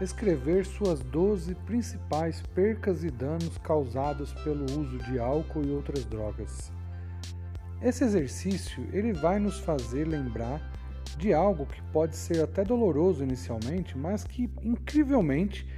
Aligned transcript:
escrever 0.00 0.66
suas 0.66 1.00
12 1.00 1.54
principais 1.66 2.42
percas 2.54 3.04
e 3.04 3.10
danos 3.10 3.56
causados 3.58 4.32
pelo 4.42 4.64
uso 4.64 4.98
de 4.98 5.18
álcool 5.18 5.64
e 5.64 5.70
outras 5.70 6.04
drogas. 6.04 6.72
Esse 7.80 8.04
exercício 8.04 8.86
ele 8.92 9.12
vai 9.12 9.38
nos 9.38 9.58
fazer 9.60 10.06
lembrar 10.06 10.60
de 11.16 11.32
algo 11.32 11.66
que 11.66 11.80
pode 11.92 12.16
ser 12.16 12.42
até 12.42 12.64
doloroso 12.64 13.22
inicialmente, 13.22 13.96
mas 13.96 14.24
que 14.24 14.50
incrivelmente 14.62 15.68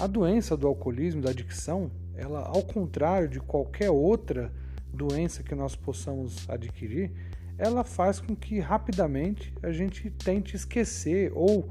a 0.00 0.06
doença 0.06 0.56
do 0.56 0.66
alcoolismo, 0.66 1.22
da 1.22 1.30
adicção, 1.30 1.90
ela 2.14 2.40
ao 2.46 2.62
contrário 2.62 3.28
de 3.28 3.40
qualquer 3.40 3.90
outra 3.90 4.52
doença 4.92 5.42
que 5.42 5.54
nós 5.54 5.76
possamos 5.76 6.48
adquirir, 6.48 7.12
ela 7.58 7.84
faz 7.84 8.20
com 8.20 8.34
que 8.34 8.58
rapidamente 8.58 9.52
a 9.62 9.70
gente 9.70 10.10
tente 10.10 10.56
esquecer 10.56 11.32
ou 11.34 11.70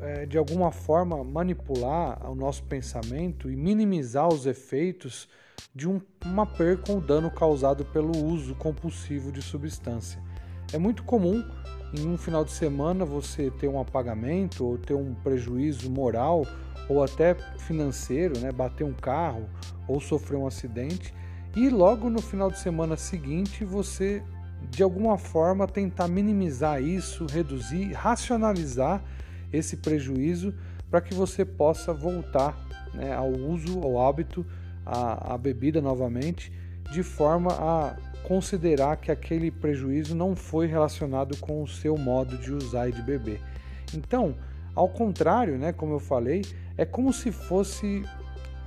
é, 0.00 0.26
de 0.26 0.38
alguma 0.38 0.70
forma 0.70 1.22
manipular 1.24 2.30
o 2.30 2.34
nosso 2.34 2.62
pensamento 2.64 3.50
e 3.50 3.56
minimizar 3.56 4.28
os 4.28 4.46
efeitos 4.46 5.28
de 5.74 5.88
um, 5.88 6.00
uma 6.24 6.46
perca 6.46 6.92
ou 6.92 7.00
dano 7.00 7.30
causado 7.30 7.84
pelo 7.84 8.16
uso 8.24 8.54
compulsivo 8.54 9.32
de 9.32 9.42
substância. 9.42 10.22
É 10.72 10.78
muito 10.78 11.02
comum 11.02 11.44
em 11.96 12.06
um 12.06 12.18
final 12.18 12.44
de 12.44 12.52
semana 12.52 13.04
você 13.04 13.50
ter 13.50 13.68
um 13.68 13.80
apagamento 13.80 14.64
ou 14.64 14.78
ter 14.78 14.94
um 14.94 15.14
prejuízo 15.14 15.90
moral 15.90 16.46
ou 16.88 17.02
até 17.02 17.34
financeiro, 17.58 18.38
né, 18.38 18.52
bater 18.52 18.84
um 18.84 18.92
carro 18.92 19.48
ou 19.86 20.00
sofrer 20.00 20.36
um 20.36 20.46
acidente 20.46 21.14
e 21.56 21.68
logo 21.70 22.10
no 22.10 22.20
final 22.20 22.50
de 22.50 22.58
semana 22.58 22.96
seguinte 22.96 23.64
você 23.64 24.22
de 24.70 24.82
alguma 24.82 25.16
forma 25.16 25.66
tentar 25.66 26.08
minimizar 26.08 26.82
isso, 26.82 27.26
reduzir, 27.26 27.92
racionalizar 27.92 29.02
esse 29.52 29.76
prejuízo 29.76 30.54
para 30.90 31.00
que 31.00 31.14
você 31.14 31.44
possa 31.44 31.92
voltar 31.92 32.56
né, 32.94 33.12
ao 33.12 33.30
uso, 33.30 33.80
ao 33.80 34.00
hábito, 34.00 34.44
à, 34.84 35.34
à 35.34 35.38
bebida 35.38 35.80
novamente, 35.80 36.52
de 36.90 37.02
forma 37.02 37.52
a 37.52 37.96
considerar 38.26 38.96
que 38.96 39.10
aquele 39.10 39.50
prejuízo 39.50 40.14
não 40.14 40.34
foi 40.34 40.66
relacionado 40.66 41.36
com 41.38 41.62
o 41.62 41.68
seu 41.68 41.96
modo 41.96 42.36
de 42.38 42.52
usar 42.52 42.88
e 42.88 42.92
de 42.92 43.02
beber. 43.02 43.40
Então, 43.94 44.34
ao 44.74 44.88
contrário, 44.88 45.58
né, 45.58 45.72
como 45.72 45.94
eu 45.94 46.00
falei, 46.00 46.44
é 46.76 46.84
como 46.84 47.12
se 47.12 47.32
fosse 47.32 48.04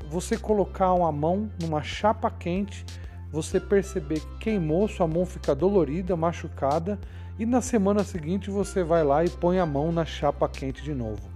você 0.09 0.37
colocar 0.37 0.93
uma 0.93 1.11
mão 1.11 1.49
numa 1.61 1.81
chapa 1.81 2.29
quente, 2.29 2.85
você 3.31 3.59
perceber 3.59 4.19
que 4.19 4.37
queimou, 4.39 4.87
sua 4.87 5.07
mão 5.07 5.25
fica 5.25 5.55
dolorida, 5.55 6.15
machucada 6.17 6.99
e 7.42 7.45
na 7.47 7.59
semana 7.59 8.03
seguinte 8.03 8.52
você 8.52 8.84
vai 8.84 9.03
lá 9.03 9.25
e 9.25 9.30
põe 9.31 9.58
a 9.58 9.66
mão 9.66 9.92
na 9.92 10.06
chapa 10.06 10.47
quente 10.47 10.84
de 10.84 10.94
novo. 10.94 11.28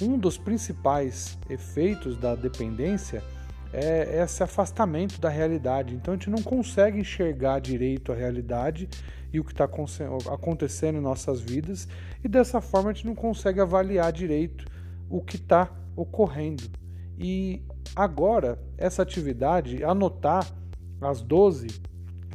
Um 0.00 0.16
dos 0.16 0.38
principais 0.38 1.36
efeitos 1.50 2.16
da 2.16 2.36
dependência 2.36 3.24
é 3.72 4.22
esse 4.22 4.40
afastamento 4.40 5.20
da 5.20 5.28
realidade. 5.28 5.96
Então 5.96 6.14
a 6.14 6.16
gente 6.16 6.30
não 6.30 6.44
consegue 6.44 7.00
enxergar 7.00 7.58
direito 7.58 8.12
a 8.12 8.14
realidade 8.14 8.88
e 9.32 9.40
o 9.40 9.44
que 9.44 9.50
está 9.50 9.68
acontecendo 10.32 10.98
em 10.98 11.02
nossas 11.02 11.40
vidas, 11.40 11.88
e 12.22 12.28
dessa 12.28 12.60
forma 12.60 12.90
a 12.90 12.92
gente 12.92 13.06
não 13.06 13.16
consegue 13.16 13.60
avaliar 13.60 14.12
direito 14.12 14.64
o 15.10 15.20
que 15.20 15.34
está 15.34 15.68
ocorrendo. 15.96 16.70
E 17.18 17.64
agora, 17.96 18.62
essa 18.76 19.02
atividade, 19.02 19.82
anotar 19.82 20.46
as 21.00 21.20
12 21.20 21.66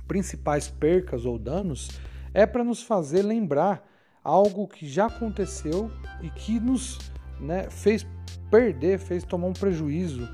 principais 0.10 0.68
percas 0.68 1.26
ou 1.26 1.40
danos, 1.40 1.88
é 2.34 2.45
para 2.45 2.64
nos 2.64 2.81
fazer 2.81 3.22
lembrar 3.22 3.88
algo 4.23 4.67
que 4.67 4.88
já 4.88 5.06
aconteceu 5.06 5.92
e 6.22 6.30
que 6.30 6.59
nos 6.59 7.00
né, 7.40 7.70
fez 7.70 8.06
perder, 8.50 8.98
fez 9.00 9.23
tomar 9.23 9.48
um 9.48 9.53
prejuízo 9.53 10.28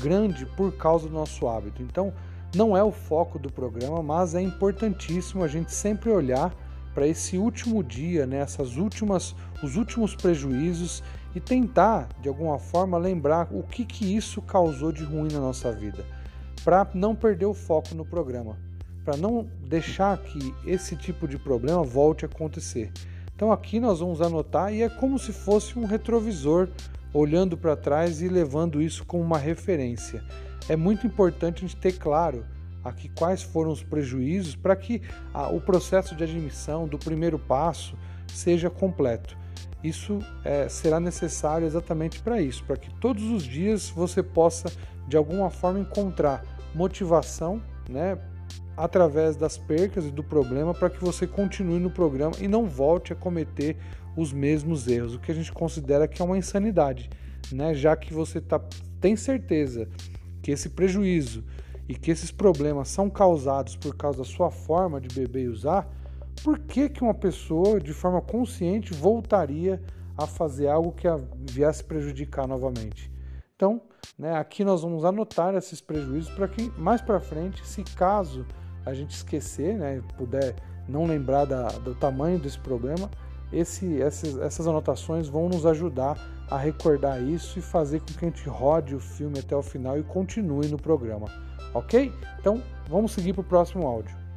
grande 0.00 0.44
por 0.44 0.76
causa 0.76 1.08
do 1.08 1.14
nosso 1.14 1.48
hábito. 1.48 1.82
Então, 1.82 2.12
não 2.54 2.76
é 2.76 2.82
o 2.82 2.90
foco 2.90 3.38
do 3.38 3.52
programa, 3.52 4.02
mas 4.02 4.34
é 4.34 4.40
importantíssimo 4.40 5.44
a 5.44 5.48
gente 5.48 5.72
sempre 5.72 6.10
olhar 6.10 6.54
para 6.94 7.06
esse 7.06 7.38
último 7.38 7.82
dia, 7.84 8.26
né, 8.26 8.38
essas 8.38 8.76
últimas, 8.76 9.34
os 9.62 9.76
últimos 9.76 10.16
prejuízos 10.16 11.02
e 11.34 11.40
tentar, 11.40 12.08
de 12.20 12.28
alguma 12.28 12.58
forma, 12.58 12.98
lembrar 12.98 13.48
o 13.52 13.62
que, 13.62 13.84
que 13.84 14.16
isso 14.16 14.42
causou 14.42 14.90
de 14.90 15.04
ruim 15.04 15.28
na 15.30 15.38
nossa 15.38 15.70
vida, 15.70 16.04
para 16.64 16.88
não 16.94 17.14
perder 17.14 17.46
o 17.46 17.54
foco 17.54 17.94
no 17.94 18.04
programa 18.04 18.67
para 19.08 19.16
não 19.16 19.48
deixar 19.66 20.18
que 20.18 20.54
esse 20.66 20.94
tipo 20.94 21.26
de 21.26 21.38
problema 21.38 21.82
volte 21.82 22.26
a 22.26 22.28
acontecer. 22.28 22.92
Então 23.34 23.50
aqui 23.50 23.80
nós 23.80 24.00
vamos 24.00 24.20
anotar 24.20 24.70
e 24.70 24.82
é 24.82 24.88
como 24.90 25.18
se 25.18 25.32
fosse 25.32 25.78
um 25.78 25.86
retrovisor 25.86 26.68
olhando 27.14 27.56
para 27.56 27.74
trás 27.74 28.20
e 28.20 28.28
levando 28.28 28.82
isso 28.82 29.06
como 29.06 29.22
uma 29.22 29.38
referência. 29.38 30.22
É 30.68 30.76
muito 30.76 31.06
importante 31.06 31.64
a 31.64 31.66
gente 31.66 31.76
ter 31.76 31.92
claro 31.92 32.44
aqui 32.84 33.08
quais 33.08 33.42
foram 33.42 33.70
os 33.70 33.82
prejuízos 33.82 34.54
para 34.54 34.76
que 34.76 35.00
a, 35.32 35.48
o 35.48 35.58
processo 35.58 36.14
de 36.14 36.24
admissão 36.24 36.86
do 36.86 36.98
primeiro 36.98 37.38
passo 37.38 37.96
seja 38.26 38.68
completo. 38.68 39.38
Isso 39.82 40.18
é, 40.44 40.68
será 40.68 41.00
necessário 41.00 41.66
exatamente 41.66 42.20
para 42.20 42.42
isso, 42.42 42.62
para 42.62 42.76
que 42.76 42.92
todos 42.96 43.24
os 43.30 43.42
dias 43.42 43.88
você 43.88 44.22
possa 44.22 44.70
de 45.06 45.16
alguma 45.16 45.48
forma 45.48 45.80
encontrar 45.80 46.44
motivação, 46.74 47.62
né, 47.88 48.18
através 48.78 49.34
das 49.34 49.58
percas 49.58 50.06
e 50.06 50.10
do 50.10 50.22
problema 50.22 50.72
para 50.72 50.88
que 50.88 51.02
você 51.02 51.26
continue 51.26 51.80
no 51.80 51.90
programa 51.90 52.34
e 52.40 52.46
não 52.46 52.66
volte 52.66 53.12
a 53.12 53.16
cometer 53.16 53.76
os 54.16 54.32
mesmos 54.32 54.86
erros, 54.86 55.14
o 55.14 55.18
que 55.18 55.32
a 55.32 55.34
gente 55.34 55.52
considera 55.52 56.06
que 56.06 56.22
é 56.22 56.24
uma 56.24 56.38
insanidade, 56.38 57.10
né? 57.50 57.74
Já 57.74 57.96
que 57.96 58.14
você 58.14 58.40
tá, 58.40 58.60
tem 59.00 59.16
certeza 59.16 59.88
que 60.40 60.52
esse 60.52 60.70
prejuízo 60.70 61.44
e 61.88 61.94
que 61.94 62.12
esses 62.12 62.30
problemas 62.30 62.88
são 62.88 63.10
causados 63.10 63.74
por 63.74 63.96
causa 63.96 64.18
da 64.18 64.24
sua 64.24 64.50
forma 64.50 65.00
de 65.00 65.08
beber 65.08 65.44
e 65.44 65.48
usar, 65.48 65.90
por 66.44 66.58
que, 66.60 66.88
que 66.88 67.02
uma 67.02 67.14
pessoa 67.14 67.80
de 67.80 67.92
forma 67.92 68.20
consciente 68.20 68.94
voltaria 68.94 69.82
a 70.16 70.24
fazer 70.26 70.68
algo 70.68 70.92
que 70.92 71.08
a 71.08 71.18
viesse 71.50 71.82
prejudicar 71.82 72.46
novamente? 72.46 73.10
Então, 73.56 73.82
né, 74.16 74.36
aqui 74.36 74.62
nós 74.62 74.82
vamos 74.82 75.04
anotar 75.04 75.56
esses 75.56 75.80
prejuízos 75.80 76.32
para 76.32 76.46
que 76.46 76.70
mais 76.78 77.00
para 77.00 77.18
frente, 77.18 77.66
se 77.66 77.82
caso 77.82 78.46
a 78.88 78.94
gente 78.94 79.10
esquecer, 79.10 79.74
né, 79.74 80.02
puder 80.16 80.54
não 80.88 81.04
lembrar 81.04 81.44
da, 81.44 81.68
do 81.68 81.94
tamanho 81.94 82.38
desse 82.38 82.58
problema, 82.58 83.10
esse, 83.52 84.00
essas, 84.00 84.36
essas 84.38 84.66
anotações 84.66 85.28
vão 85.28 85.48
nos 85.48 85.64
ajudar 85.66 86.18
a 86.50 86.56
recordar 86.56 87.22
isso 87.22 87.58
e 87.58 87.62
fazer 87.62 88.00
com 88.00 88.06
que 88.06 88.24
a 88.24 88.28
gente 88.28 88.48
rode 88.48 88.94
o 88.94 89.00
filme 89.00 89.38
até 89.38 89.54
o 89.54 89.62
final 89.62 89.98
e 89.98 90.02
continue 90.02 90.68
no 90.68 90.78
programa, 90.78 91.26
ok? 91.74 92.12
Então 92.40 92.62
vamos 92.88 93.12
seguir 93.12 93.32
para 93.32 93.42
o 93.42 93.44
próximo 93.44 93.86
áudio. 93.86 94.27